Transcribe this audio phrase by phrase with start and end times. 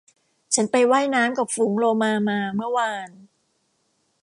[0.55, 3.09] ฉันไปว่ายน้ำกับฝูงโลมามาเมื่อวาน